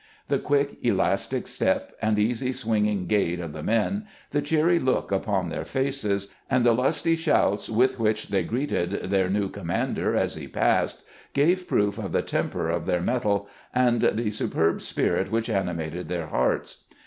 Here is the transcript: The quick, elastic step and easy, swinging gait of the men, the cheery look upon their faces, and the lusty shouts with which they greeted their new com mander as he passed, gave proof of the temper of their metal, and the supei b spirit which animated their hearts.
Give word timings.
The 0.29 0.39
quick, 0.39 0.79
elastic 0.83 1.45
step 1.45 1.93
and 2.01 2.17
easy, 2.17 2.51
swinging 2.53 3.05
gait 3.05 3.39
of 3.39 3.53
the 3.53 3.61
men, 3.61 4.07
the 4.31 4.41
cheery 4.41 4.79
look 4.79 5.11
upon 5.11 5.49
their 5.49 5.63
faces, 5.63 6.29
and 6.49 6.65
the 6.65 6.73
lusty 6.73 7.15
shouts 7.15 7.69
with 7.69 7.99
which 7.99 8.29
they 8.29 8.41
greeted 8.41 9.11
their 9.11 9.29
new 9.29 9.47
com 9.47 9.67
mander 9.67 10.15
as 10.15 10.33
he 10.33 10.47
passed, 10.47 11.03
gave 11.33 11.67
proof 11.67 11.99
of 11.99 12.13
the 12.13 12.23
temper 12.23 12.67
of 12.67 12.87
their 12.87 12.99
metal, 13.01 13.47
and 13.75 14.01
the 14.01 14.29
supei 14.31 14.73
b 14.73 14.79
spirit 14.79 15.29
which 15.29 15.51
animated 15.51 16.07
their 16.07 16.25
hearts. 16.25 16.83